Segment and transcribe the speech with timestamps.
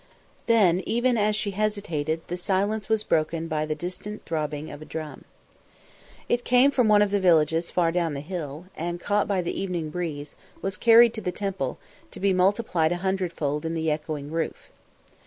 [0.47, 4.85] Then, even as she hesitated, the silence was broken by the distant throbbing of a
[4.85, 5.25] drum.
[6.27, 9.53] It came from one of the villages far down the hill and, caught by the
[9.61, 11.77] evening breeze, was carried to the temple,
[12.09, 14.71] to be multiplied a hundredfold in the echoing roof.